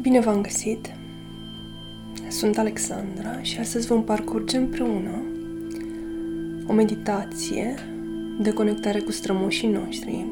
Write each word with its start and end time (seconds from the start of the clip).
Bine 0.00 0.20
v-am 0.20 0.40
găsit! 0.40 0.90
Sunt 2.28 2.58
Alexandra 2.58 3.42
și 3.42 3.58
astăzi 3.58 3.86
vom 3.86 4.04
parcurge 4.04 4.56
împreună 4.56 5.22
o 6.66 6.72
meditație 6.72 7.74
de 8.40 8.52
conectare 8.52 9.00
cu 9.00 9.10
strămoșii 9.10 9.68
noștri, 9.68 10.26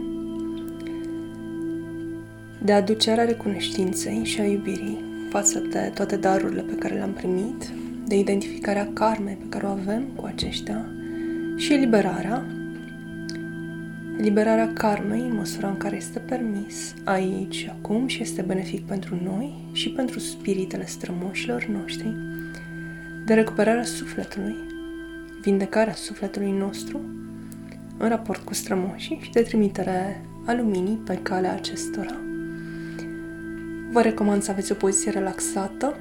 de 2.62 2.72
aducerea 2.72 3.24
recunoștinței 3.24 4.24
și 4.24 4.40
a 4.40 4.44
iubirii 4.44 5.04
față 5.30 5.58
de 5.58 5.90
toate 5.94 6.16
darurile 6.16 6.62
pe 6.62 6.74
care 6.74 6.94
le-am 6.94 7.12
primit, 7.12 7.70
de 8.06 8.18
identificarea 8.18 8.90
karmei 8.92 9.34
pe 9.34 9.46
care 9.48 9.66
o 9.66 9.70
avem 9.70 10.04
cu 10.16 10.24
aceștia 10.24 10.90
și 11.56 11.72
eliberarea 11.72 12.46
Eliberarea 14.18 14.72
karmei 14.72 15.20
în 15.20 15.34
măsura 15.34 15.68
în 15.68 15.76
care 15.76 15.96
este 15.96 16.18
permis 16.18 16.94
aici 17.04 17.54
și 17.54 17.68
acum 17.68 18.06
și 18.06 18.22
este 18.22 18.42
benefic 18.42 18.86
pentru 18.86 19.18
noi 19.22 19.68
și 19.72 19.90
pentru 19.90 20.18
spiritele 20.18 20.86
strămoșilor 20.86 21.64
noștri, 21.64 22.16
de 23.26 23.34
recuperarea 23.34 23.84
sufletului, 23.84 24.56
vindecarea 25.42 25.94
sufletului 25.94 26.50
nostru 26.50 27.00
în 27.98 28.08
raport 28.08 28.44
cu 28.44 28.54
strămoșii 28.54 29.18
și 29.22 29.30
de 29.30 29.40
trimitere 29.40 30.24
a 30.44 30.54
luminii 30.54 31.00
pe 31.04 31.18
calea 31.22 31.54
acestora. 31.54 32.16
Vă 33.92 34.00
recomand 34.00 34.42
să 34.42 34.50
aveți 34.50 34.72
o 34.72 34.74
poziție 34.74 35.10
relaxată, 35.10 35.94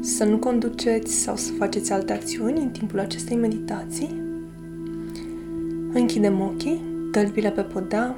să 0.00 0.24
nu 0.24 0.38
conduceți 0.38 1.14
sau 1.14 1.36
să 1.36 1.52
faceți 1.52 1.92
alte 1.92 2.12
acțiuni 2.12 2.60
în 2.60 2.70
timpul 2.70 2.98
acestei 2.98 3.36
meditații, 3.36 4.24
Închidem 5.98 6.40
ochii, 6.40 6.80
tălpile 7.12 7.50
pe 7.50 7.60
podea, 7.60 8.16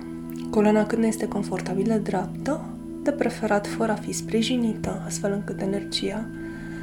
coloana 0.50 0.86
cât 0.86 0.98
ne 0.98 1.06
este 1.06 1.28
confortabilă 1.28 1.94
dreaptă, 1.94 2.64
de 3.02 3.10
preferat 3.10 3.66
fără 3.66 3.92
a 3.92 3.94
fi 3.94 4.12
sprijinită, 4.12 5.02
astfel 5.06 5.32
încât 5.32 5.60
energia 5.60 6.28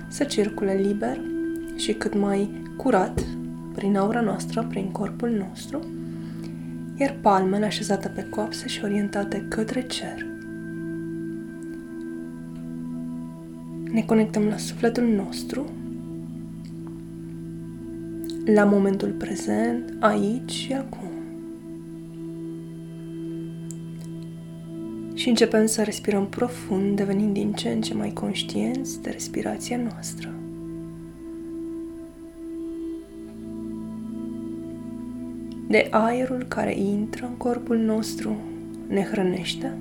să 0.08 0.24
circule 0.24 0.74
liber 0.74 1.20
și 1.76 1.94
cât 1.94 2.18
mai 2.20 2.50
curat 2.78 3.24
prin 3.74 3.98
aura 3.98 4.22
noastră, 4.22 4.66
prin 4.70 4.92
corpul 4.92 5.30
nostru, 5.30 5.80
iar 6.96 7.18
palmele 7.22 7.66
așezate 7.66 8.08
pe 8.08 8.28
coapse 8.30 8.68
și 8.68 8.84
orientate 8.84 9.46
către 9.50 9.82
cer. 9.82 10.26
Ne 13.92 14.02
conectăm 14.02 14.44
la 14.44 14.58
sufletul 14.58 15.04
nostru, 15.04 15.66
la 18.46 18.64
momentul 18.64 19.10
prezent, 19.10 19.96
aici 20.00 20.52
și 20.52 20.74
acum. 20.74 21.10
Și 25.14 25.30
începem 25.30 25.66
să 25.66 25.84
respirăm 25.84 26.28
profund, 26.28 26.96
devenind 26.96 27.34
din 27.34 27.54
ce 27.54 27.70
în 27.70 27.82
ce 27.82 27.94
mai 27.94 28.14
conștienți 28.14 29.02
de 29.02 29.10
respirația 29.10 29.78
noastră. 29.78 30.30
De 35.68 35.88
aerul 35.92 36.46
care 36.48 36.80
intră 36.80 37.26
în 37.26 37.38
corpul 37.38 37.78
nostru, 37.78 38.38
ne 38.88 39.02
hrănește 39.02 39.78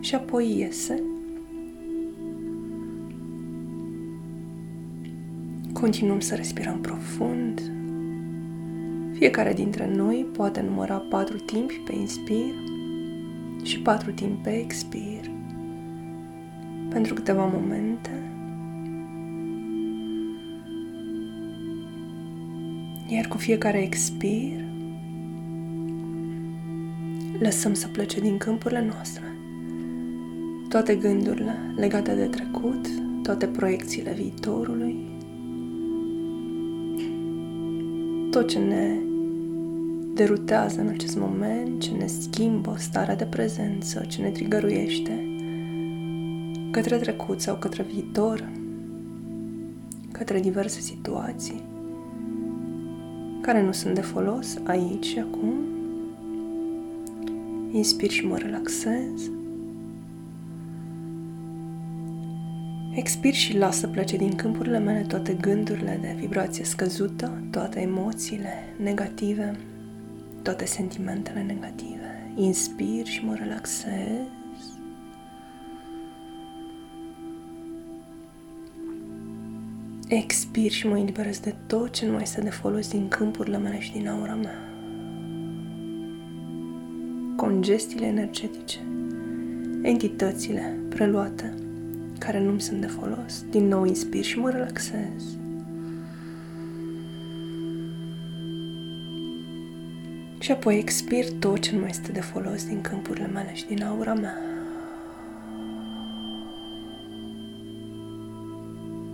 și 0.00 0.14
apoi 0.14 0.58
iese 0.58 1.02
Continuăm 5.84 6.20
să 6.20 6.34
respirăm 6.34 6.80
profund. 6.80 7.62
Fiecare 9.12 9.52
dintre 9.52 9.94
noi 9.94 10.26
poate 10.32 10.60
număra 10.60 10.96
patru 10.96 11.36
timpi 11.36 11.74
pe 11.74 11.94
inspir 11.94 12.54
și 13.62 13.80
patru 13.80 14.12
timpi 14.12 14.42
pe 14.42 14.50
expir. 14.50 15.30
Pentru 16.88 17.14
câteva 17.14 17.44
momente. 17.44 18.10
Iar 23.08 23.26
cu 23.28 23.36
fiecare 23.36 23.82
expir, 23.82 24.64
lăsăm 27.38 27.74
să 27.74 27.88
plece 27.88 28.20
din 28.20 28.36
câmpurile 28.36 28.84
noastre 28.84 29.24
toate 30.68 30.94
gândurile 30.94 31.56
legate 31.76 32.14
de 32.14 32.24
trecut, 32.24 32.88
toate 33.22 33.46
proiecțiile 33.46 34.12
viitorului, 34.12 35.13
tot 38.34 38.48
ce 38.48 38.58
ne 38.58 38.96
derutează 40.14 40.80
în 40.80 40.88
acest 40.88 41.16
moment, 41.16 41.80
ce 41.80 41.90
ne 41.90 42.06
schimbă 42.06 42.74
starea 42.78 43.16
de 43.16 43.24
prezență, 43.24 44.04
ce 44.08 44.22
ne 44.22 44.28
trigăruiește 44.28 45.28
către 46.70 46.96
trecut 46.96 47.40
sau 47.40 47.56
către 47.56 47.82
viitor, 47.82 48.48
către 50.12 50.40
diverse 50.40 50.80
situații 50.80 51.62
care 53.40 53.62
nu 53.62 53.72
sunt 53.72 53.94
de 53.94 54.00
folos 54.00 54.58
aici 54.62 55.04
și 55.04 55.18
acum. 55.18 55.54
Inspir 57.72 58.10
și 58.10 58.26
mă 58.26 58.36
relaxez. 58.36 59.30
Expir 62.94 63.34
și 63.34 63.56
lasă 63.56 63.86
plece 63.86 64.16
din 64.16 64.36
câmpurile 64.36 64.78
mele 64.78 65.04
toate 65.08 65.36
gândurile 65.40 65.98
de 66.00 66.14
vibrație 66.18 66.64
scăzută, 66.64 67.42
toate 67.50 67.80
emoțiile 67.80 68.74
negative, 68.82 69.56
toate 70.42 70.64
sentimentele 70.64 71.42
negative. 71.42 72.32
Inspir 72.34 73.06
și 73.06 73.24
mă 73.24 73.34
relaxez. 73.34 74.20
Expir 80.08 80.70
și 80.70 80.86
mă 80.86 80.98
eliberez 80.98 81.38
de 81.38 81.54
tot 81.66 81.92
ce 81.92 82.06
nu 82.06 82.12
mai 82.12 82.22
este 82.22 82.40
de 82.40 82.50
folos 82.50 82.90
din 82.90 83.08
câmpurile 83.08 83.58
mele 83.58 83.80
și 83.80 83.92
din 83.92 84.08
aura 84.08 84.34
mea. 84.34 84.58
Congestiile 87.36 88.06
energetice, 88.06 88.78
entitățile 89.82 90.78
preluate 90.88 91.63
care 92.24 92.40
nu-mi 92.40 92.60
sunt 92.60 92.80
de 92.80 92.86
folos. 92.86 93.44
Din 93.50 93.68
nou 93.68 93.84
inspir 93.84 94.24
și 94.24 94.38
mă 94.38 94.50
relaxez. 94.50 95.22
Și 100.38 100.50
apoi 100.50 100.78
expir 100.78 101.32
tot 101.38 101.58
ce 101.58 101.72
nu 101.72 101.78
mai 101.78 101.88
este 101.90 102.12
de 102.12 102.20
folos 102.20 102.66
din 102.66 102.80
câmpurile 102.80 103.26
mele 103.26 103.54
și 103.54 103.66
din 103.66 103.84
aura 103.84 104.14
mea. 104.14 104.38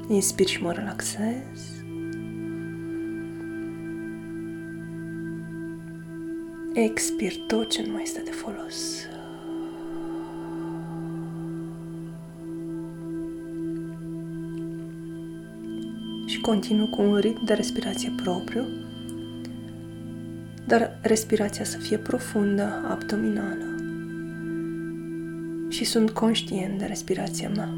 Inspir 0.09 0.47
și 0.47 0.63
mă 0.63 0.73
relaxez. 0.73 1.83
Expir 6.73 7.33
tot 7.47 7.71
ce 7.71 7.83
nu 7.87 7.93
mai 7.93 8.03
este 8.03 8.23
de 8.25 8.31
folos. 8.31 9.09
Continuu 16.51 16.87
cu 16.87 17.03
un 17.03 17.17
ritm 17.17 17.45
de 17.45 17.55
respirație 17.55 18.13
propriu, 18.23 18.65
dar 20.67 20.99
respirația 21.03 21.65
să 21.65 21.79
fie 21.79 21.99
profundă, 21.99 22.85
abdominală. 22.89 23.65
Și 25.69 25.85
sunt 25.85 26.11
conștient 26.11 26.79
de 26.79 26.85
respirația 26.85 27.49
mea. 27.49 27.69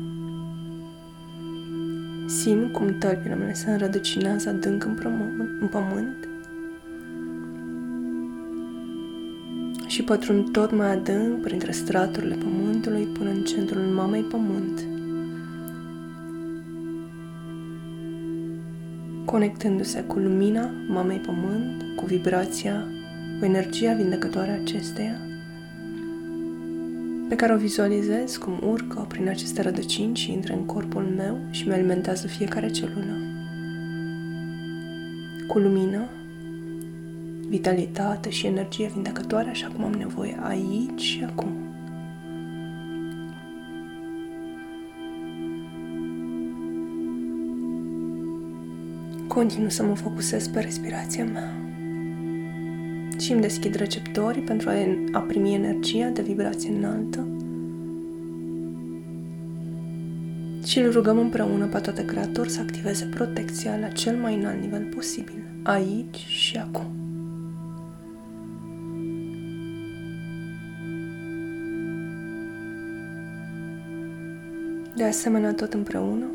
Simt 2.26 2.72
cum 2.72 2.98
tălpile 2.98 3.34
mele 3.34 3.52
se 3.52 3.70
înrădăcinează 3.70 4.48
adânc 4.48 4.84
în, 4.84 4.94
pământ, 5.02 5.60
în 5.60 5.68
pământ 5.68 6.28
și 9.86 10.02
pătrund 10.02 10.50
tot 10.50 10.76
mai 10.76 10.92
adânc 10.92 11.42
printre 11.42 11.72
straturile 11.72 12.34
pământului 12.34 13.04
până 13.04 13.30
în 13.30 13.44
centrul 13.44 13.82
mamei 13.82 14.22
pământ. 14.22 15.01
Conectându-se 19.32 20.00
cu 20.00 20.18
lumina 20.18 20.70
Mamei 20.88 21.18
Pământ, 21.18 21.82
cu 21.96 22.04
vibrația, 22.04 22.86
cu 23.38 23.44
energia 23.44 23.92
vindecătoare 23.92 24.50
acesteia, 24.50 25.20
pe 27.28 27.34
care 27.34 27.54
o 27.54 27.56
vizualizez 27.56 28.36
cum 28.36 28.60
urcă 28.68 29.04
prin 29.08 29.28
aceste 29.28 29.62
rădăcini 29.62 30.16
și 30.16 30.32
intră 30.32 30.52
în 30.52 30.66
corpul 30.66 31.02
meu 31.16 31.38
și 31.50 31.68
mi 31.68 31.72
alimentează 31.72 32.26
fiecare 32.26 32.70
celulă. 32.70 33.16
Cu 35.46 35.58
lumină, 35.58 36.08
vitalitate 37.48 38.30
și 38.30 38.46
energie 38.46 38.90
vindecătoare 38.94 39.50
așa 39.50 39.68
cum 39.74 39.84
am 39.84 39.92
nevoie 39.92 40.38
aici 40.42 41.00
și 41.00 41.24
acum. 41.24 41.61
Continu 49.34 49.68
să 49.68 49.82
mă 49.82 49.94
focusez 49.94 50.48
pe 50.48 50.60
respirația 50.60 51.24
mea 51.24 51.54
și 53.18 53.32
îmi 53.32 53.40
deschid 53.40 53.74
receptorii 53.74 54.42
pentru 54.42 54.68
a, 54.68 54.72
a 55.12 55.18
primi 55.18 55.54
energia 55.54 56.08
de 56.08 56.22
vibrație 56.22 56.70
înaltă 56.70 57.26
și 60.64 60.78
îl 60.78 60.92
rugăm 60.92 61.18
împreună 61.18 61.66
pe 61.66 61.78
toate 61.78 62.04
creator 62.04 62.48
să 62.48 62.60
activeze 62.60 63.04
protecția 63.04 63.76
la 63.76 63.88
cel 63.88 64.16
mai 64.16 64.34
înalt 64.34 64.60
nivel 64.60 64.84
posibil, 64.94 65.44
aici 65.62 66.16
și 66.16 66.56
acum. 66.56 66.86
De 74.96 75.04
asemenea, 75.04 75.52
tot 75.52 75.72
împreună, 75.72 76.26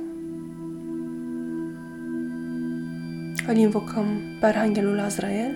îl 3.47 3.55
invocăm 3.55 4.05
pe 4.39 4.45
Arhanghelul 4.45 4.99
Azrael 4.99 5.55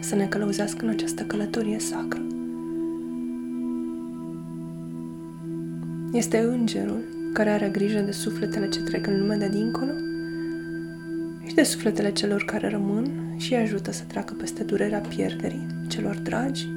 să 0.00 0.14
ne 0.14 0.26
călăuzească 0.26 0.84
în 0.84 0.90
această 0.90 1.22
călătorie 1.22 1.78
sacră. 1.78 2.20
Este 6.12 6.38
îngerul 6.38 7.02
care 7.32 7.50
are 7.50 7.68
grijă 7.68 8.00
de 8.00 8.10
sufletele 8.10 8.68
ce 8.68 8.80
trec 8.82 9.06
în 9.06 9.18
lumea 9.18 9.36
de 9.36 9.48
dincolo 9.48 9.92
și 11.46 11.54
de 11.54 11.62
sufletele 11.62 12.12
celor 12.12 12.44
care 12.44 12.68
rămân 12.68 13.10
și 13.36 13.54
ajută 13.54 13.92
să 13.92 14.02
treacă 14.06 14.34
peste 14.34 14.62
durerea 14.62 15.00
pierderii 15.00 15.66
celor 15.88 16.16
dragi. 16.16 16.68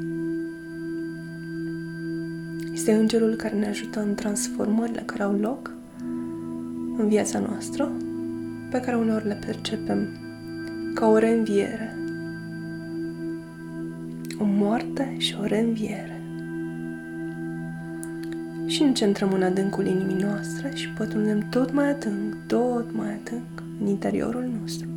Este 2.74 2.94
îngerul 2.94 3.36
care 3.36 3.56
ne 3.56 3.68
ajută 3.68 4.02
în 4.02 4.16
transformările 4.16 5.04
care 5.06 5.24
au 5.24 5.34
loc 5.40 5.72
în 6.98 7.08
viața 7.08 7.40
noastră, 7.40 7.92
pe 8.72 8.80
care 8.80 8.98
uneori 8.98 9.28
le 9.28 9.40
percepem 9.46 10.25
ca 10.96 11.08
o 11.08 11.18
reînviere, 11.18 11.96
o 14.40 14.44
moarte 14.44 15.16
și 15.18 15.36
o 15.42 15.46
reînviere 15.46 16.22
și 18.66 18.84
ne 18.84 18.92
centrăm 18.92 19.34
în 19.34 19.44
adâncul 19.44 19.86
inimii 19.86 20.24
noastre 20.24 20.72
și 20.74 20.90
pătrundem 20.90 21.50
tot 21.50 21.74
mai 21.74 21.90
adânc, 21.90 22.36
tot 22.48 22.94
mai 22.94 23.08
adânc 23.08 23.64
în 23.82 23.88
interiorul 23.88 24.50
nostru. 24.62 24.88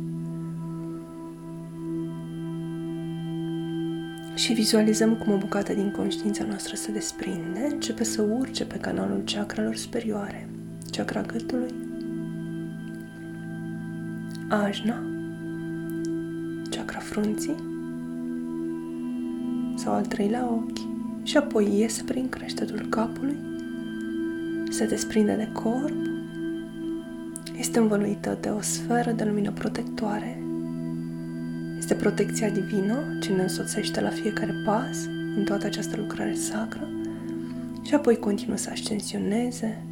Și 4.33 4.53
vizualizăm 4.53 5.15
cum 5.15 5.33
o 5.33 5.37
bucată 5.37 5.73
din 5.73 5.91
conștiința 5.91 6.43
noastră 6.43 6.75
se 6.75 6.91
desprinde, 6.91 7.67
începe 7.71 8.03
să 8.03 8.21
urce 8.21 8.65
pe 8.65 8.77
canalul 8.77 9.23
chakrelor 9.25 9.75
superioare, 9.75 10.49
chakra 10.91 11.21
gâtului, 11.21 11.73
ajna, 14.47 14.93
chakra 14.93 15.18
frunții 17.09 17.55
sau 19.75 19.93
al 19.93 20.05
treilea 20.05 20.49
ochi 20.51 20.87
și 21.23 21.37
apoi 21.37 21.77
iese 21.79 22.03
prin 22.03 22.29
creștetul 22.29 22.85
capului 22.89 23.37
se 24.69 24.85
desprinde 24.85 25.33
de 25.33 25.49
corp, 25.53 25.95
este 27.57 27.79
învăluită 27.79 28.37
de 28.41 28.49
o 28.49 28.61
sferă 28.61 29.11
de 29.11 29.23
lumină 29.23 29.51
protectoare. 29.51 30.43
Este 31.77 31.93
protecția 31.93 32.49
divină 32.49 33.17
ce 33.21 33.31
ne 33.31 33.41
însoțește 33.41 34.01
la 34.01 34.09
fiecare 34.09 34.53
pas 34.65 35.05
în 35.37 35.43
toată 35.45 35.65
această 35.65 35.95
lucrare 35.97 36.33
sacră 36.33 36.87
și 37.81 37.93
apoi 37.93 38.17
continuă 38.17 38.57
să 38.57 38.69
ascensioneze 38.71 39.83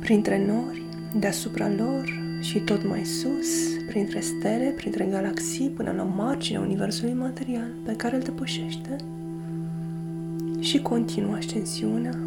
printre 0.00 0.46
nori, 0.46 0.82
deasupra 1.18 1.68
lor 1.68 2.27
și 2.40 2.58
tot 2.58 2.88
mai 2.88 3.04
sus, 3.04 3.48
printre 3.86 4.20
stele, 4.20 4.72
printre 4.76 5.04
galaxii, 5.04 5.68
până 5.68 5.92
la 5.96 6.02
marginea 6.02 6.60
Universului 6.60 7.14
material 7.14 7.70
pe 7.84 7.96
care 7.96 8.16
îl 8.16 8.22
depășește 8.22 8.96
și 10.60 10.82
continuă 10.82 11.34
ascensiunea 11.34 12.18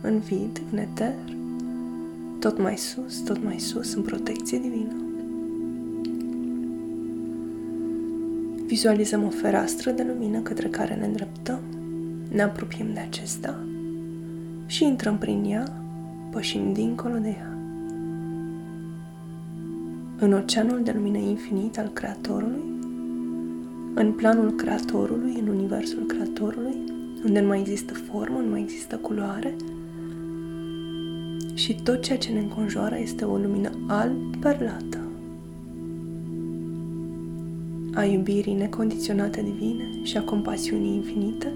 în 0.00 0.18
vid, 0.18 0.60
în 0.72 0.78
eter, 0.78 1.14
tot 2.38 2.58
mai 2.58 2.76
sus, 2.76 3.18
tot 3.18 3.44
mai 3.44 3.58
sus, 3.58 3.94
în 3.94 4.02
protecție 4.02 4.58
divină. 4.58 4.94
Vizualizăm 8.66 9.24
o 9.24 9.28
fereastră 9.28 9.90
de 9.90 10.02
lumină 10.02 10.38
către 10.38 10.68
care 10.68 10.94
ne 10.94 11.06
îndreptăm, 11.06 11.60
ne 12.32 12.42
apropiem 12.42 12.92
de 12.92 13.00
acesta 13.00 13.64
și 14.66 14.84
intrăm 14.84 15.18
prin 15.18 15.44
ea, 15.44 15.82
pășim 16.30 16.72
dincolo 16.72 17.18
de 17.18 17.28
ea. 17.28 17.53
În 20.18 20.32
oceanul 20.32 20.82
de 20.82 20.92
lumină 20.94 21.18
infinit 21.18 21.78
al 21.78 21.90
Creatorului, 21.92 22.62
în 23.94 24.12
planul 24.12 24.50
Creatorului, 24.50 25.36
în 25.40 25.48
universul 25.48 26.02
Creatorului, 26.06 26.76
unde 27.24 27.40
nu 27.40 27.46
mai 27.46 27.60
există 27.60 27.94
formă, 27.94 28.38
nu 28.38 28.50
mai 28.50 28.60
există 28.60 28.96
culoare, 28.96 29.54
și 31.54 31.74
tot 31.82 32.02
ceea 32.02 32.18
ce 32.18 32.32
ne 32.32 32.38
înconjoară 32.38 32.98
este 32.98 33.24
o 33.24 33.36
lumină 33.36 33.70
alb 33.86 34.36
perlată 34.36 34.98
a 37.94 38.04
iubirii 38.04 38.54
necondiționate 38.54 39.42
divine 39.42 39.88
și 40.02 40.16
a 40.16 40.22
compasiunii 40.22 40.94
infinite. 40.94 41.52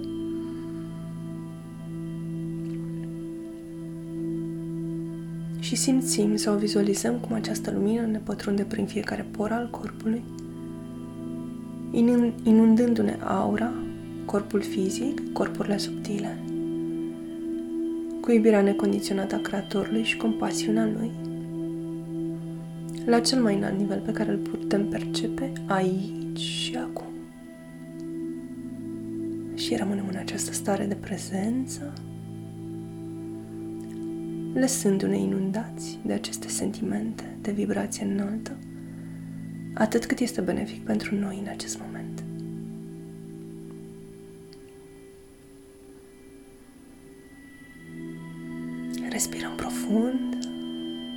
Și 5.68 5.76
simțim 5.76 6.36
sau 6.36 6.56
vizualizăm 6.56 7.14
cum 7.14 7.34
această 7.34 7.70
lumină 7.70 8.00
ne 8.00 8.18
pătrunde 8.18 8.62
prin 8.62 8.86
fiecare 8.86 9.26
por 9.30 9.52
al 9.52 9.68
corpului, 9.70 10.22
inundându-ne 12.42 13.18
aura, 13.24 13.72
corpul 14.24 14.60
fizic, 14.60 15.32
corpurile 15.32 15.76
subtile 15.76 16.38
cu 18.20 18.30
iubirea 18.30 18.60
necondiționată 18.60 19.34
a 19.34 19.38
Creatorului 19.38 20.02
și 20.02 20.16
compasiunea 20.16 20.88
Lui, 20.98 21.10
la 23.06 23.20
cel 23.20 23.42
mai 23.42 23.54
înalt 23.54 23.78
nivel 23.78 24.00
pe 24.00 24.12
care 24.12 24.30
îl 24.30 24.38
putem 24.38 24.88
percepe 24.88 25.52
aici 25.66 26.38
și 26.38 26.76
acum. 26.76 27.12
Și 29.54 29.76
rămânem 29.76 30.04
în 30.10 30.16
această 30.16 30.52
stare 30.52 30.84
de 30.84 30.94
prezență, 30.94 31.92
lăsându-ne 34.58 35.16
inundați 35.16 35.98
de 36.02 36.12
aceste 36.12 36.48
sentimente 36.48 37.36
de 37.40 37.50
vibrație 37.50 38.04
înaltă, 38.04 38.56
atât 39.74 40.06
cât 40.06 40.18
este 40.18 40.40
benefic 40.40 40.84
pentru 40.84 41.14
noi 41.14 41.38
în 41.42 41.48
acest 41.48 41.80
moment. 41.80 42.22
Respirăm 49.10 49.54
profund, 49.56 50.38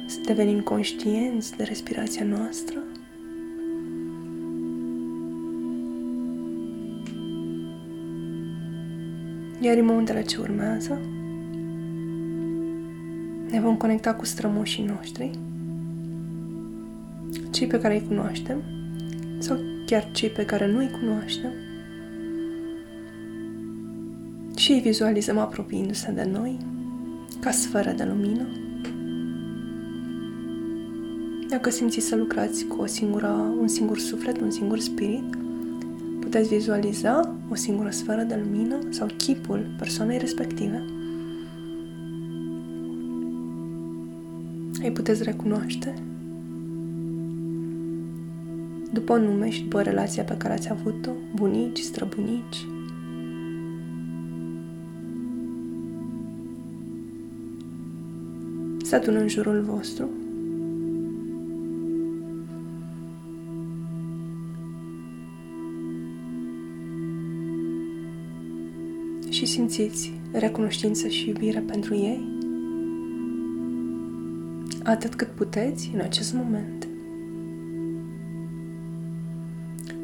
să 0.08 0.18
devenim 0.26 0.62
conștienți 0.62 1.58
de 1.58 1.64
respirația 1.64 2.26
noastră. 2.26 2.80
Iar 9.60 9.78
în 9.78 9.86
momentele 9.86 10.22
ce 10.22 10.38
urmează, 10.38 11.02
ne 13.52 13.60
vom 13.60 13.76
conecta 13.78 14.14
cu 14.14 14.26
strămoșii 14.26 14.86
noștri, 14.86 15.32
cei 17.50 17.68
pe 17.68 17.80
care 17.80 17.94
îi 17.94 18.08
cunoaștem 18.08 18.62
sau 19.40 19.60
chiar 19.86 20.12
cei 20.12 20.30
pe 20.30 20.46
care 20.46 20.72
nu 20.72 20.78
îi 20.78 20.92
cunoaștem 21.00 21.52
și 24.56 24.72
îi 24.72 24.80
vizualizăm 24.80 25.38
apropiindu-se 25.38 26.12
de 26.12 26.30
noi 26.32 26.58
ca 27.40 27.52
sferă 27.52 27.92
de 27.92 28.04
lumină. 28.04 28.48
Dacă 31.50 31.70
simțiți 31.70 32.08
să 32.08 32.16
lucrați 32.16 32.66
cu 32.66 32.82
o 32.82 32.86
singură, 32.86 33.54
un 33.60 33.68
singur 33.68 34.00
suflet, 34.00 34.42
un 34.42 34.52
singur 34.52 34.80
spirit, 34.80 35.36
puteți 36.20 36.50
vizualiza 36.50 37.36
o 37.50 37.56
singură 37.56 37.90
sferă 37.90 38.22
de 38.22 38.42
lumină 38.44 38.78
sau 38.90 39.08
chipul 39.18 39.76
persoanei 39.78 40.18
respective. 40.18 40.84
Îi 44.84 44.92
puteți 44.92 45.24
recunoaște? 45.24 45.94
După 48.94 49.18
nume 49.18 49.50
și 49.50 49.62
după 49.62 49.82
relația 49.82 50.24
pe 50.24 50.38
care 50.38 50.54
ați 50.54 50.72
avut-o, 50.72 51.12
bunici, 51.36 51.80
străbunici, 51.80 52.66
se 58.84 58.96
adună 58.96 59.20
în 59.20 59.28
jurul 59.28 59.62
vostru. 59.62 60.10
Și 69.30 69.46
simțiți 69.46 70.14
recunoștință 70.32 71.08
și 71.08 71.28
iubire 71.28 71.60
pentru 71.60 71.96
ei, 71.96 72.28
atât 74.84 75.16
cât 75.16 75.28
puteți 75.28 75.92
în 75.94 76.00
acest 76.00 76.34
moment. 76.34 76.88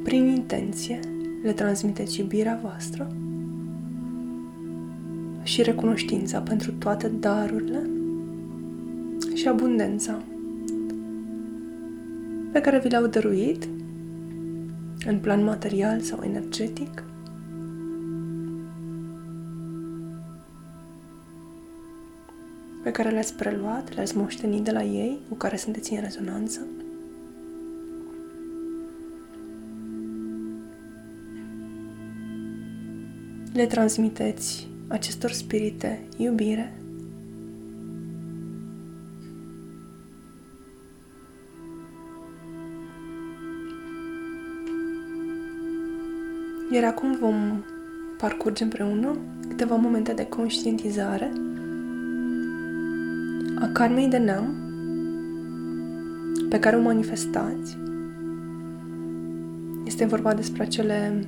Prin 0.03 0.27
intenție, 0.27 0.99
le 1.43 1.51
transmiteți 1.51 2.19
iubirea 2.19 2.59
voastră 2.61 3.11
și 5.43 5.61
recunoștința 5.61 6.39
pentru 6.39 6.71
toate 6.71 7.07
darurile 7.07 7.89
și 9.33 9.47
abundența 9.47 10.23
pe 12.51 12.61
care 12.61 12.79
vi 12.79 12.89
le-au 12.89 13.07
dăruit 13.07 13.67
în 15.05 15.19
plan 15.19 15.43
material 15.43 15.99
sau 15.99 16.19
energetic. 16.23 17.03
Pe 22.87 22.93
care 22.93 23.09
le-ați 23.09 23.33
preluat, 23.33 23.95
le-ați 23.95 24.17
moștenit 24.17 24.63
de 24.63 24.71
la 24.71 24.83
ei, 24.83 25.19
cu 25.29 25.35
care 25.35 25.55
sunteți 25.57 25.93
în 25.93 26.01
rezonanță. 26.01 26.59
Le 33.53 33.65
transmiteți 33.65 34.67
acestor 34.87 35.31
spirite 35.31 36.01
iubire, 36.17 36.73
Iar 46.71 46.83
acum 46.83 47.17
vom 47.19 47.63
parcurge 48.17 48.63
împreună 48.63 49.17
câteva 49.47 49.75
momente 49.75 50.13
de 50.13 50.25
conștientizare 50.25 51.31
a 53.59 53.69
karmei 53.73 54.07
de 54.07 54.17
neam 54.17 54.55
pe 56.49 56.59
care 56.59 56.75
o 56.75 56.81
manifestați. 56.81 57.77
Este 59.85 60.05
vorba 60.05 60.33
despre 60.33 60.63
acele 60.63 61.25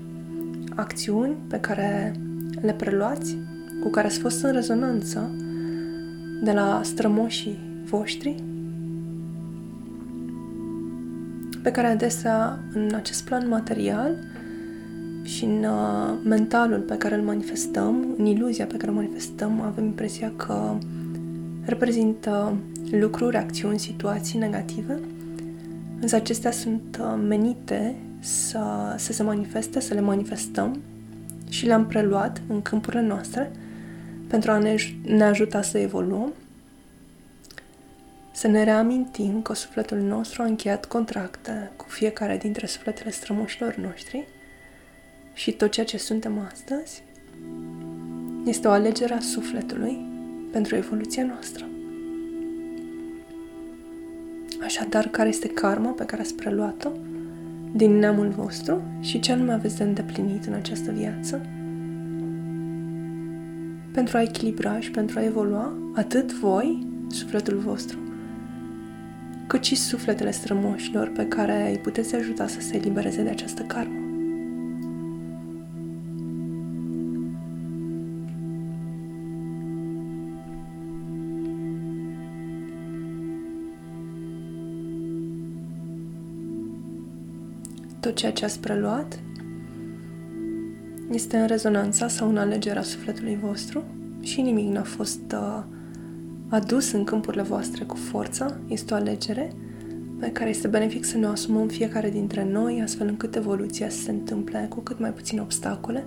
acțiuni 0.76 1.36
pe 1.48 1.60
care 1.60 2.16
le 2.62 2.74
preluați, 2.74 3.38
cu 3.82 3.90
care 3.90 4.08
ați 4.08 4.20
fost 4.20 4.44
în 4.44 4.52
rezonanță 4.52 5.32
de 6.44 6.52
la 6.52 6.82
strămoșii 6.84 7.60
voștri, 7.86 8.44
pe 11.64 11.72
care 11.72 11.88
adesea 11.88 12.60
în 12.74 12.92
acest 12.96 13.26
plan 13.26 13.48
material 13.48 14.16
și 15.24 15.44
în 15.44 15.64
uh, 15.64 16.18
mentalul 16.24 16.80
pe 16.80 16.98
care 16.98 17.16
îl 17.16 17.22
manifestăm, 17.22 18.16
în 18.18 18.26
iluzia 18.26 18.66
pe 18.66 18.78
care 18.78 18.92
o 18.92 18.96
manifestăm, 18.96 19.62
avem 19.62 19.84
impresia 19.84 20.32
că 20.36 20.78
reprezintă 21.70 22.58
lucruri, 22.92 23.38
acțiuni, 23.38 23.80
situații 23.80 24.40
negative, 24.40 25.00
însă 26.00 26.16
acestea 26.16 26.52
sunt 26.52 27.00
uh, 27.02 27.20
menite 27.28 27.96
să, 28.20 28.96
să 28.98 29.14
se 29.14 29.24
manifeste, 29.24 29.80
să 29.80 29.94
le 29.94 30.02
manifestăm 30.02 30.82
și 31.50 31.66
le-am 31.66 31.88
preluat 31.88 32.42
în 32.48 32.62
câmpurile 32.62 33.02
noastre 33.02 33.52
pentru 34.28 34.52
a 34.52 34.58
ne, 34.58 34.76
ne 35.06 35.24
ajuta 35.24 35.62
să 35.62 35.78
evoluăm, 35.78 36.34
să 38.32 38.48
ne 38.48 38.64
reamintim 38.64 39.42
că 39.42 39.54
sufletul 39.54 39.98
nostru 39.98 40.42
a 40.42 40.46
încheiat 40.46 40.86
contracte 40.86 41.72
cu 41.76 41.86
fiecare 41.88 42.38
dintre 42.38 42.66
sufletele 42.66 43.12
strămoșilor 43.12 43.76
noștri 43.76 44.28
și 45.34 45.52
tot 45.52 45.72
ceea 45.72 45.86
ce 45.86 45.98
suntem 45.98 46.48
astăzi 46.52 47.04
este 48.46 48.68
o 48.68 48.72
alegere 48.72 49.14
a 49.14 49.20
sufletului 49.20 50.09
pentru 50.52 50.76
evoluția 50.76 51.26
noastră. 51.26 51.66
Așadar, 54.64 55.08
care 55.08 55.30
este 55.30 55.48
karma 55.48 55.90
pe 55.90 56.06
care 56.06 56.22
ați 56.22 56.36
preluat-o 56.36 56.90
din 57.72 57.98
neamul 57.98 58.30
vostru 58.30 58.82
și 59.00 59.20
ce 59.20 59.32
anume 59.32 59.54
aveți 59.54 59.78
de 59.78 59.84
îndeplinit 59.84 60.46
în 60.46 60.54
această 60.54 60.92
viață 60.92 61.42
pentru 63.92 64.18
a 64.18 64.22
echilibra 64.22 64.80
și 64.80 64.92
pentru 64.92 65.20
a 65.20 65.24
evolua 65.24 65.74
atât 65.96 66.32
voi, 66.32 66.88
sufletul 67.08 67.58
vostru, 67.58 67.98
cât 69.48 69.64
și 69.64 69.76
sufletele 69.76 70.32
strămoșilor 70.32 71.12
pe 71.16 71.28
care 71.28 71.70
îi 71.70 71.78
puteți 71.78 72.16
ajuta 72.16 72.48
să 72.48 72.60
se 72.60 72.76
elibereze 72.76 73.22
de 73.22 73.30
această 73.30 73.62
karmă. 73.62 73.99
Tot 88.00 88.16
ceea 88.16 88.32
ce 88.32 88.46
ați 88.46 88.60
preluat 88.60 89.20
este 91.12 91.38
în 91.38 91.48
rezonanța 91.48 92.08
sau 92.08 92.30
în 92.30 92.38
alegerea 92.38 92.82
sufletului 92.82 93.38
vostru 93.42 93.84
și 94.22 94.42
nimic 94.42 94.68
nu 94.68 94.80
a 94.80 94.84
fost 94.84 95.22
uh, 95.34 95.64
adus 96.50 96.92
în 96.92 97.04
câmpurile 97.04 97.42
voastre 97.42 97.84
cu 97.84 97.96
forță. 97.96 98.60
Este 98.68 98.94
o 98.94 98.98
alegere 98.98 99.54
pe 100.20 100.32
care 100.32 100.50
este 100.50 100.68
benefic 100.68 101.06
să 101.06 101.18
ne 101.18 101.26
asumăm 101.26 101.68
fiecare 101.68 102.10
dintre 102.10 102.44
noi, 102.44 102.82
astfel 102.82 103.08
încât 103.08 103.36
evoluția 103.36 103.90
să 103.90 104.02
se 104.02 104.12
întâmple 104.12 104.66
cu 104.70 104.80
cât 104.80 105.00
mai 105.00 105.12
puține 105.12 105.42
obstacole, 105.42 106.06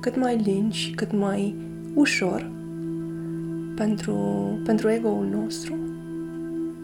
cât 0.00 0.16
mai 0.16 0.36
lin 0.36 0.70
și 0.70 0.90
cât 0.90 1.12
mai 1.12 1.54
ușor 1.94 2.50
pentru, 3.76 4.14
pentru 4.64 4.88
ego-ul 4.88 5.26
nostru, 5.26 5.74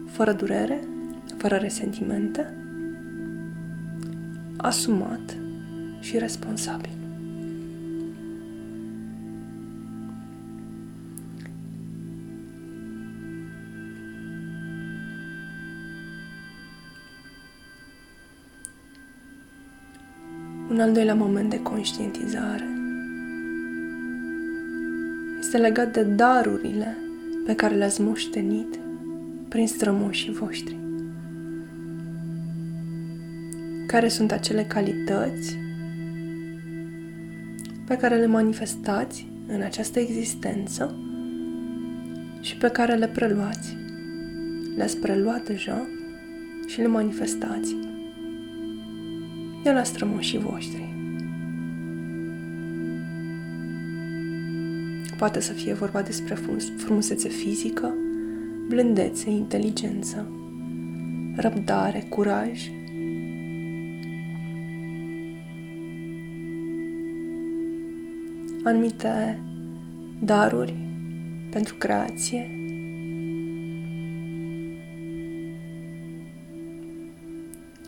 fără 0.05 0.31
durere, 0.33 0.79
fără 1.37 1.55
resentimente, 1.55 2.53
asumat 4.61 5.37
și 5.99 6.17
responsabil. 6.17 6.89
Un 20.69 20.79
al 20.79 20.93
doilea 20.93 21.15
moment 21.15 21.49
de 21.49 21.61
conștientizare 21.61 22.67
este 25.39 25.57
legat 25.57 25.93
de 25.93 26.03
darurile 26.03 26.97
pe 27.45 27.55
care 27.55 27.75
le-ați 27.75 28.01
moștenit 28.01 28.79
prin 29.47 29.67
strămoșii 29.67 30.33
voștri 30.33 30.88
care 33.91 34.07
sunt 34.07 34.31
acele 34.31 34.63
calități 34.63 35.57
pe 37.85 37.97
care 37.97 38.15
le 38.15 38.25
manifestați 38.25 39.27
în 39.47 39.61
această 39.61 39.99
existență 39.99 40.95
și 42.41 42.57
pe 42.57 42.69
care 42.69 42.95
le 42.95 43.07
preluați. 43.07 43.77
Le-ați 44.75 44.97
preluat 44.97 45.45
deja 45.45 45.87
și 46.67 46.79
le 46.79 46.87
manifestați 46.87 47.75
de 49.63 49.71
la 49.71 49.83
strămoșii 49.83 50.39
voștri. 50.39 50.93
Poate 55.17 55.39
să 55.39 55.53
fie 55.53 55.73
vorba 55.73 56.01
despre 56.01 56.37
frumusețe 56.77 57.29
fizică, 57.29 57.93
blândețe, 58.67 59.29
inteligență, 59.29 60.31
răbdare, 61.35 62.05
curaj, 62.09 62.69
anumite 68.63 69.43
daruri 70.23 70.75
pentru 71.51 71.75
creație. 71.75 72.51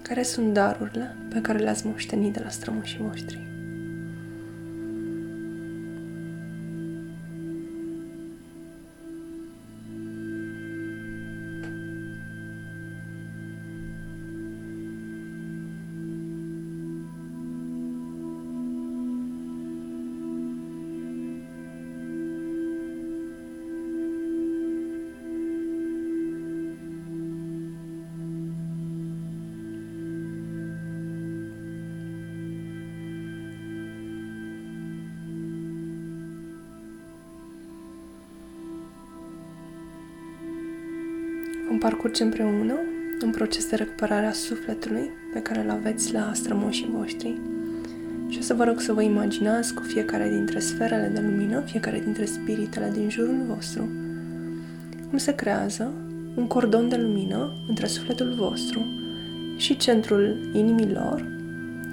Care 0.01 0.23
sunt 0.23 0.53
darurile 0.53 1.15
pe 1.29 1.41
care 1.41 1.57
le-ați 1.57 1.87
moștenit 1.87 2.33
de 2.33 2.39
la 2.43 2.49
strămoșii 2.49 2.99
voștri? 3.07 3.50
Parcurge 41.81 42.23
împreună 42.23 42.79
un 43.23 43.29
proces 43.31 43.69
de 43.69 43.75
recuperare 43.75 44.25
a 44.25 44.31
sufletului 44.31 45.09
pe 45.33 45.41
care 45.41 45.59
îl 45.59 45.69
aveți 45.69 46.13
la 46.13 46.31
strămoșii 46.33 46.89
voștri 46.95 47.39
și 48.29 48.37
o 48.37 48.41
să 48.41 48.53
vă 48.53 48.63
rog 48.63 48.79
să 48.79 48.93
vă 48.93 49.01
imaginați 49.01 49.73
cu 49.73 49.81
fiecare 49.81 50.29
dintre 50.29 50.59
sferele 50.59 51.11
de 51.13 51.19
lumină, 51.19 51.61
fiecare 51.61 51.99
dintre 51.99 52.25
spiritele 52.25 52.91
din 52.93 53.09
jurul 53.09 53.43
vostru, 53.47 53.89
cum 55.09 55.17
se 55.17 55.35
creează 55.35 55.91
un 56.35 56.47
cordon 56.47 56.89
de 56.89 56.95
lumină 56.95 57.53
între 57.67 57.87
sufletul 57.87 58.33
vostru 58.37 58.85
și 59.57 59.77
centrul 59.77 60.37
inimilor, 60.53 61.25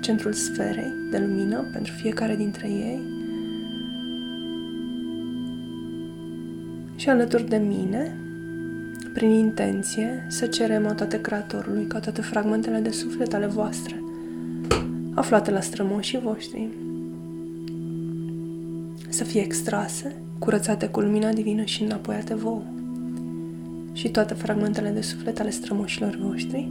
centrul 0.00 0.32
sferei 0.32 0.92
de 1.10 1.18
lumină 1.18 1.68
pentru 1.72 1.92
fiecare 1.92 2.36
dintre 2.36 2.68
ei. 2.68 3.00
Și 6.96 7.08
alături 7.08 7.48
de 7.48 7.56
mine, 7.56 8.16
prin 9.18 9.30
intenție, 9.30 10.26
să 10.28 10.46
cerem 10.46 10.86
o 10.86 10.92
toate 10.92 11.20
Creatorului 11.20 11.86
ca 11.86 11.98
toate 11.98 12.20
fragmentele 12.20 12.78
de 12.78 12.90
suflet 12.90 13.34
ale 13.34 13.46
voastre, 13.46 14.02
aflate 15.14 15.50
la 15.50 15.60
strămoșii 15.60 16.20
voștri, 16.20 16.68
să 19.08 19.24
fie 19.24 19.40
extrase, 19.40 20.22
curățate 20.38 20.88
cu 20.88 21.00
lumina 21.00 21.32
divină 21.32 21.64
și 21.64 21.82
înapoiate 21.82 22.34
vouă. 22.34 22.62
Și 23.92 24.08
toate 24.08 24.34
fragmentele 24.34 24.88
de 24.90 25.00
suflet 25.00 25.40
ale 25.40 25.50
strămoșilor 25.50 26.18
voștri 26.22 26.68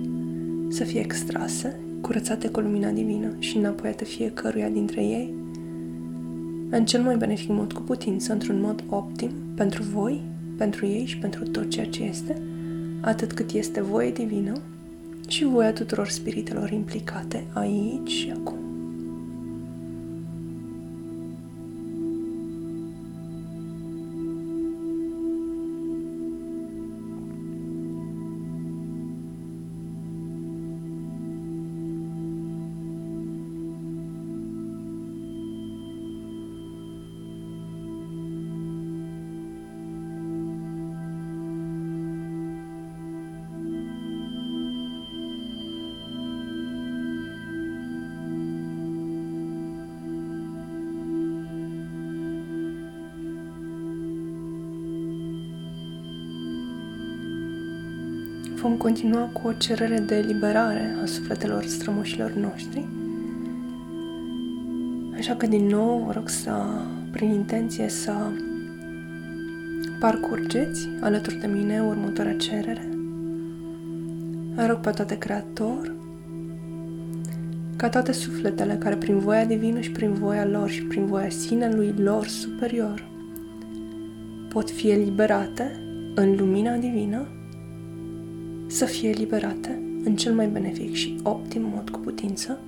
să 0.70 0.84
fie 0.84 1.00
extrase, 1.00 1.80
curățate 2.01 2.48
cu 2.48 2.60
lumina 2.60 2.89
divină 2.89 3.36
și 3.39 3.58
înapoiate 3.58 4.04
fiecăruia 4.06 4.70
dintre 4.70 5.01
ei 5.01 5.34
în 6.70 6.86
cel 6.86 7.01
mai 7.01 7.18
benefic 7.18 7.50
mod 7.50 7.74
cu 7.74 7.82
putință, 7.82 8.34
într-un 8.34 8.62
mod 8.62 8.84
optim, 8.89 9.32
pentru 9.56 9.84
voi, 9.84 10.22
pentru 10.58 10.86
ei 10.86 11.06
și 11.06 11.18
pentru 11.18 11.44
tot 11.44 11.70
ceea 11.70 11.86
ce 11.86 12.04
este, 12.04 12.42
atât 13.02 13.34
cât 13.34 13.52
este 13.52 13.82
voie 13.82 14.12
divină 14.12 14.62
și 15.28 15.44
voia 15.44 15.74
tuturor 15.74 16.08
spiritelor 16.08 16.72
implicate 16.72 17.44
aici 17.54 18.10
și 18.10 18.34
acum. 18.36 18.67
Vom 58.68 58.78
continua 58.78 59.30
cu 59.34 59.48
o 59.48 59.54
cerere 59.54 60.00
de 60.00 60.16
eliberare 60.16 60.96
a 61.04 61.06
sufletelor 61.06 61.66
strămoșilor 61.66 62.32
noștri. 62.32 62.86
Așa 65.18 65.36
că, 65.36 65.48
din 65.48 65.66
nou, 65.66 66.04
vă 66.06 66.12
rog 66.12 66.30
să, 66.30 66.52
prin 67.12 67.30
intenție, 67.30 67.90
să 67.90 68.14
parcurgeți 70.00 70.90
alături 71.02 71.36
de 71.36 71.48
mine 71.48 71.82
următoarea 71.82 72.36
cerere. 72.36 72.90
Vă 74.56 74.66
rog 74.66 74.78
pe 74.78 74.90
toate 74.90 75.18
Creator 75.18 75.96
ca 77.76 77.90
toate 77.90 78.12
sufletele 78.12 78.74
care 78.74 78.96
prin 78.96 79.20
voia 79.20 79.46
divină 79.46 79.80
și 79.80 79.92
prin 79.92 80.14
voia 80.14 80.46
lor 80.46 80.70
și 80.70 80.84
prin 80.84 81.06
voia 81.06 81.30
sinelui 81.30 81.94
lor 81.98 82.28
superior 82.28 83.08
pot 84.50 84.72
fi 84.72 84.90
eliberate 84.90 85.80
în 86.16 86.36
lumina 86.36 86.76
divină 86.76 87.28
să 88.68 88.86
fie 88.86 89.10
eliberate 89.10 89.82
în 90.03 90.16
cel 90.16 90.34
mai 90.34 90.48
benefic 90.48 90.94
și 90.94 91.20
optim 91.24 91.62
mod 91.74 91.90
cu 91.90 92.00
putință 92.00 92.60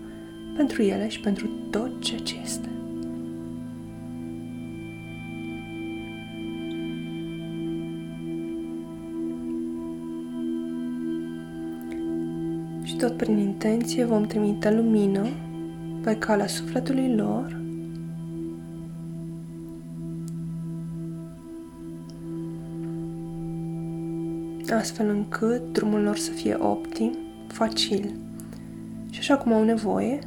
pentru 0.56 0.82
ele 0.82 1.08
și 1.08 1.20
pentru 1.20 1.50
tot 1.70 2.02
ceea 2.02 2.20
ce 2.20 2.36
este. 2.44 2.70
Și 12.84 12.96
tot 12.96 13.18
prin 13.18 13.38
intenție 13.38 14.06
vom 14.06 14.24
trimite 14.24 14.72
lumină 14.72 15.28
pe 16.04 16.16
calea 16.18 16.48
sufletului 16.48 17.16
lor 17.16 17.62
astfel 24.74 25.10
încât 25.10 25.74
drumul 25.74 26.02
lor 26.02 26.18
să 26.18 26.32
fie 26.32 26.56
optim, 26.60 27.18
facil. 27.48 28.16
Și 29.10 29.20
așa 29.20 29.38
cum 29.38 29.54
au 29.54 29.64
nevoie, 29.64 30.20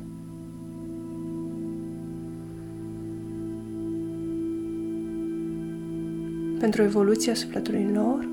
pentru 6.59 6.83
evoluția 6.83 7.35
sufletului 7.35 7.91
lor, 7.93 8.29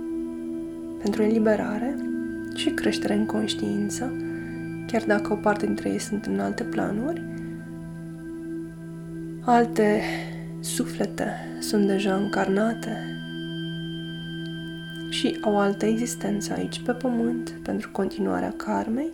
pentru 1.02 1.22
eliberare 1.22 1.98
și 2.56 2.69
creștere 2.69 3.13
în 3.13 3.26
conștiință, 3.26 4.13
chiar 4.88 5.04
dacă 5.08 5.34
o 5.34 5.36
parte 5.36 5.65
dintre 5.65 5.89
ei 5.89 6.00
sunt 6.00 6.26
în 6.26 6.39
alte 6.39 6.63
planuri, 6.63 7.22
alte 9.41 10.02
suflete 10.60 11.32
sunt 11.60 11.88
deja 11.88 12.15
încarnate 12.15 13.09
și 15.19 15.38
au 15.41 15.60
altă 15.60 15.86
existență 15.86 16.53
aici 16.53 16.82
pe 16.82 16.91
pământ 16.91 17.49
pentru 17.63 17.89
continuarea 17.91 18.53
karmei 18.58 19.10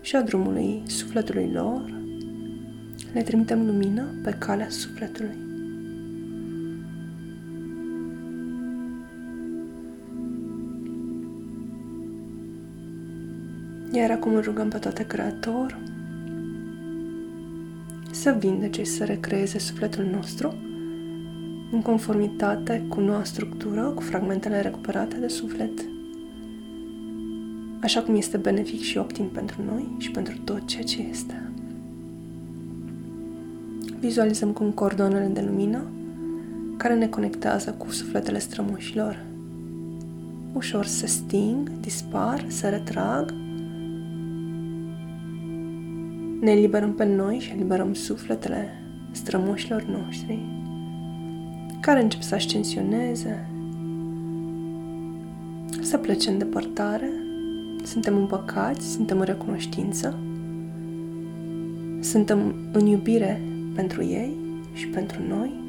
și 0.00 0.16
a 0.16 0.22
drumului 0.22 0.82
sufletului 0.86 1.50
lor, 1.52 2.00
le 3.12 3.22
trimitem 3.22 3.66
lumină 3.66 4.04
pe 4.22 4.36
calea 4.38 4.68
sufletului. 4.68 5.36
Iar 13.92 14.10
acum 14.10 14.34
îl 14.34 14.42
rugăm 14.42 14.68
pe 14.68 14.78
toate 14.78 15.06
Creator 15.06 15.78
să 18.10 18.36
vindece 18.38 18.82
și 18.82 18.90
să 18.90 19.04
recreeze 19.04 19.58
sufletul 19.58 20.04
nostru 20.04 20.54
în 21.72 21.82
conformitate 21.82 22.84
cu 22.88 23.00
noua 23.00 23.24
structură, 23.24 23.82
cu 23.82 24.02
fragmentele 24.02 24.60
recuperate 24.60 25.16
de 25.16 25.28
suflet, 25.28 25.84
așa 27.80 28.00
cum 28.00 28.16
este 28.16 28.36
benefic 28.36 28.80
și 28.80 28.98
optim 28.98 29.28
pentru 29.28 29.56
noi 29.64 29.88
și 29.98 30.10
pentru 30.10 30.38
tot 30.44 30.66
ceea 30.66 30.82
ce 30.82 31.02
este. 31.10 31.50
Vizualizăm 34.00 34.50
cum 34.50 34.70
cordonele 34.70 35.26
de 35.26 35.44
lumină 35.48 35.84
care 36.76 36.94
ne 36.94 37.08
conectează 37.08 37.70
cu 37.70 37.90
sufletele 37.90 38.38
strămoșilor 38.38 39.30
ușor 40.52 40.84
se 40.84 41.06
sting, 41.06 41.70
dispar, 41.80 42.44
se 42.48 42.68
retrag. 42.68 43.34
Ne 46.40 46.50
eliberăm 46.50 46.94
pe 46.94 47.04
noi 47.04 47.38
și 47.38 47.50
eliberăm 47.50 47.94
sufletele 47.94 48.68
strămoșilor 49.10 49.82
noștri 49.82 50.61
care 51.82 52.02
încep 52.02 52.22
să 52.22 52.34
ascensioneze, 52.34 53.46
să 55.80 55.98
plece 55.98 56.30
în 56.30 56.38
depărtare, 56.38 57.12
suntem 57.84 58.16
împăcați, 58.16 58.90
suntem 58.90 59.18
în 59.18 59.24
recunoștință, 59.24 60.18
suntem 62.00 62.54
în 62.72 62.86
iubire 62.86 63.42
pentru 63.74 64.04
ei 64.04 64.36
și 64.72 64.86
pentru 64.86 65.20
noi. 65.28 65.60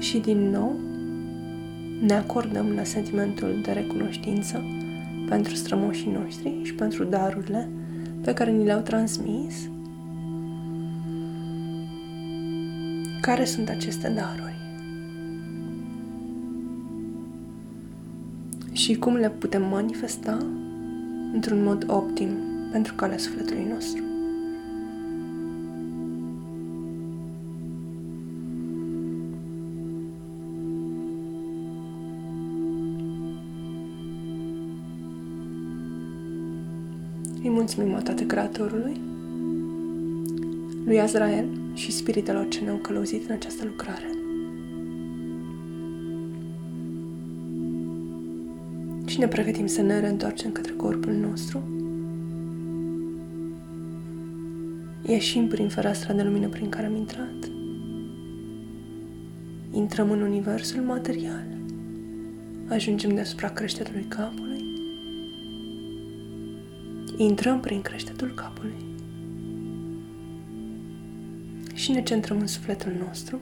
Și 0.00 0.18
din 0.18 0.50
nou 0.50 0.76
ne 2.00 2.14
acordăm 2.14 2.72
la 2.76 2.84
sentimentul 2.84 3.60
de 3.62 3.72
recunoștință 3.72 4.64
pentru 5.28 5.54
strămoșii 5.54 6.18
noștri 6.22 6.60
și 6.62 6.74
pentru 6.74 7.04
darurile 7.04 7.68
pe 8.22 8.34
care 8.34 8.50
ni 8.50 8.64
le-au 8.64 8.80
transmis 8.80 9.68
Care 13.20 13.44
sunt 13.44 13.68
aceste 13.68 14.08
daruri? 14.08 14.56
Și 18.72 18.94
cum 18.94 19.14
le 19.14 19.30
putem 19.30 19.68
manifesta 19.68 20.38
într-un 21.32 21.62
mod 21.62 21.84
optim 21.86 22.28
pentru 22.72 22.94
calea 22.94 23.18
sufletului 23.18 23.66
nostru? 23.72 24.02
Îi 37.42 37.50
mulțumim 37.50 37.92
o 37.92 38.00
Creatorului, 38.26 39.00
lui 40.88 41.00
Azrael, 41.00 41.48
și 41.74 41.92
spiritelor 41.92 42.48
ce 42.48 42.60
ne-au 42.60 42.76
călăuzit 42.76 43.28
în 43.28 43.34
această 43.34 43.64
lucrare. 43.64 44.10
Și 49.06 49.18
ne 49.18 49.26
pregătim 49.28 49.66
să 49.66 49.82
ne 49.82 50.00
reîntoarcem 50.00 50.52
către 50.52 50.72
corpul 50.72 51.12
nostru. 51.12 51.62
Ieșim 55.06 55.48
prin 55.48 55.68
fereastra 55.68 56.14
de 56.14 56.22
lumină 56.22 56.48
prin 56.48 56.68
care 56.68 56.86
am 56.86 56.96
intrat. 56.96 57.50
Intrăm 59.70 60.10
în 60.10 60.20
universul 60.20 60.80
material. 60.80 61.46
Ajungem 62.68 63.14
deasupra 63.14 63.48
creștetului 63.48 64.06
capului. 64.08 64.64
Intrăm 67.16 67.60
prin 67.60 67.80
creștetul 67.80 68.32
capului. 68.34 68.87
Și 71.78 71.90
ne 71.90 72.02
centrăm 72.02 72.38
în 72.40 72.46
sufletul 72.46 72.92
nostru. 73.06 73.40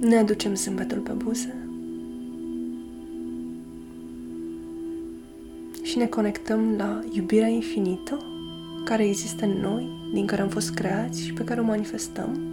Ne 0.00 0.16
aducem 0.16 0.54
zâmbetul 0.54 0.98
pe 0.98 1.12
buze. 1.12 1.54
Și 5.82 5.98
ne 5.98 6.06
conectăm 6.06 6.74
la 6.76 7.00
iubirea 7.12 7.48
infinită 7.48 8.24
care 8.84 9.04
există 9.04 9.44
în 9.44 9.50
noi, 9.50 10.10
din 10.14 10.26
care 10.26 10.42
am 10.42 10.48
fost 10.48 10.74
creați 10.74 11.24
și 11.24 11.32
pe 11.32 11.44
care 11.44 11.60
o 11.60 11.64
manifestăm. 11.64 12.51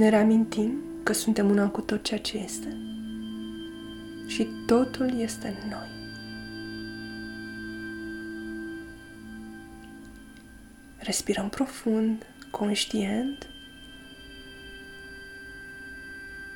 Ne 0.00 0.08
reamintim 0.08 0.72
că 1.02 1.12
suntem 1.12 1.50
una 1.50 1.68
cu 1.68 1.80
tot 1.80 2.02
ceea 2.02 2.20
ce 2.20 2.38
este 2.38 2.76
și 4.26 4.48
totul 4.66 5.18
este 5.18 5.46
în 5.62 5.68
noi. 5.68 5.88
Respirăm 10.98 11.48
profund, 11.48 12.26
conștient. 12.50 13.46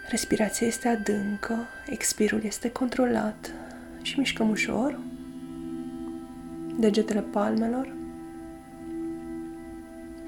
Respirația 0.09 0.67
este 0.67 0.89
adâncă, 0.89 1.67
expirul 1.87 2.43
este 2.45 2.71
controlat 2.71 3.53
și 4.03 4.19
mișcăm 4.19 4.51
ușor 4.51 4.99
degetele 6.79 7.21
palmelor, 7.21 7.93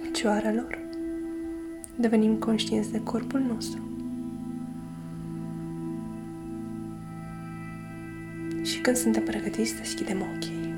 picioarelor. 0.02 0.85
Devenim 1.96 2.34
conștienți 2.34 2.92
de 2.92 3.00
corpul 3.02 3.40
nostru. 3.40 3.80
Și 8.62 8.80
când 8.80 8.96
suntem 8.96 9.22
pregătiți, 9.22 9.76
deschidem 9.76 10.22
ochii. 10.34 10.74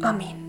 Amin. 0.00 0.41